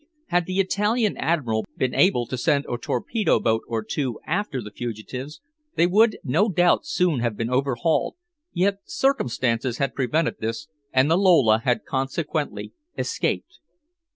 Had 0.29 0.47
the 0.47 0.59
Italian 0.59 1.15
Admiral 1.17 1.67
been 1.77 1.93
able 1.93 2.25
to 2.25 2.35
send 2.35 2.65
a 2.65 2.75
torpedo 2.75 3.39
boat 3.39 3.61
or 3.67 3.83
two 3.83 4.19
after 4.25 4.59
the 4.59 4.71
fugitives 4.71 5.41
they 5.75 5.85
would 5.85 6.17
no 6.23 6.49
doubt 6.49 6.87
soon 6.87 7.19
have 7.19 7.37
been 7.37 7.51
overhauled, 7.51 8.15
yet 8.51 8.79
circumstances 8.85 9.77
had 9.77 9.93
prevented 9.93 10.39
this 10.39 10.67
and 10.91 11.11
the 11.11 11.17
Lola 11.17 11.59
had 11.59 11.85
consequently 11.85 12.73
escaped. 12.97 13.59